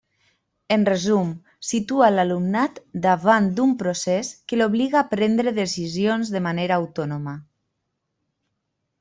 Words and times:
En 0.75 0.83
resum, 0.87 1.27
situa 1.71 2.07
l'alumnat 2.13 2.79
davant 3.03 3.51
d'un 3.59 3.75
procés 3.83 4.33
que 4.53 4.59
l'obliga 4.63 4.99
a 5.03 5.07
prendre 5.13 5.55
decisions 5.61 6.33
de 6.39 6.43
manera 6.49 6.81
autònoma. 6.81 7.37